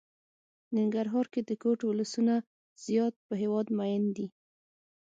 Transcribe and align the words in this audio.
ننګرهار 0.75 1.25
کې 1.33 1.41
د 1.43 1.51
کوټ 1.61 1.79
ولسونه 1.85 2.33
زيات 2.85 3.13
په 3.27 3.33
هېواد 3.41 3.67
ميئن 3.77 4.05
دي. 4.17 4.27